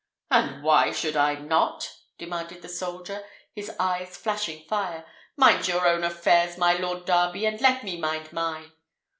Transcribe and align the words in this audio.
"And 0.31 0.63
why 0.63 0.91
should 0.93 1.15
I 1.15 1.35
not?" 1.35 1.93
demanded 2.17 2.63
the 2.63 2.69
soldier, 2.69 3.23
his 3.53 3.69
eyes 3.79 4.17
flashing 4.17 4.63
fire. 4.65 5.05
"Mind 5.37 5.67
your 5.67 5.87
own 5.87 6.03
affairs, 6.03 6.57
my 6.57 6.73
Lord 6.73 7.05
Darby, 7.05 7.45
and 7.45 7.61
let 7.61 7.83
me 7.83 7.97
mind 7.99 8.33
mine." 8.33 8.71